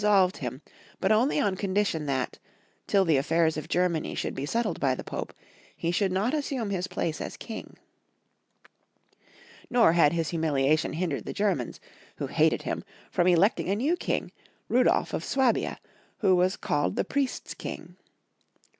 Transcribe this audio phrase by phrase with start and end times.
[0.01, 0.63] solved him,
[0.99, 2.39] but only on condition that,
[2.87, 5.31] till the affairs of Germany should be settled by the Pope,'
[5.77, 7.77] he should not assume his place as King.
[9.69, 11.79] Nor had his humiliation hindered the Germans,
[12.15, 14.31] who hated him, from electing a new king,
[14.69, 15.77] Rudolf of Swabia,
[16.17, 17.95] who was called the Priests' King.